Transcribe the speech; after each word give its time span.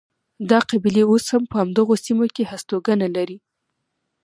دا 0.49 0.59
قبیلې 0.69 1.03
اوس 1.09 1.25
هم 1.33 1.43
په 1.51 1.55
همدغو 1.61 1.95
سیمو 2.05 2.25
کې 2.35 2.43
هستوګنه 2.51 3.07
لري. 3.15 3.37